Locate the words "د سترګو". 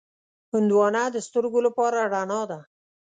1.11-1.59